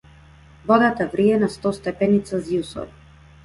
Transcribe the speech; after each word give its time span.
Водата 0.69 1.07
врие 1.11 1.37
на 1.45 1.51
сто 1.59 1.75
степени 1.81 2.21
целзиусови. 2.31 3.11